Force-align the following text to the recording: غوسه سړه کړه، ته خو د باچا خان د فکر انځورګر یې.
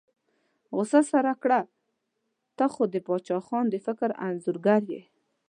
غوسه 0.75 1.01
سړه 1.11 1.33
کړه، 1.43 1.61
ته 2.57 2.65
خو 2.73 2.83
د 2.93 2.95
باچا 3.05 3.37
خان 3.45 3.65
د 3.69 3.75
فکر 3.85 4.09
انځورګر 4.27 4.81
یې. 4.91 5.01